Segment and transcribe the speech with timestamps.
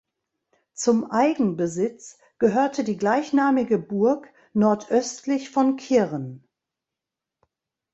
[0.73, 6.43] Zum Eigenbesitz gehörte die gleichnamige Burg nordöstlich von Kirn.